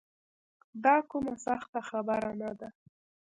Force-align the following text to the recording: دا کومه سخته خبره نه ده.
دا 0.83 0.95
کومه 1.09 1.33
سخته 1.45 1.79
خبره 1.89 2.31
نه 2.41 2.51
ده. 2.59 2.69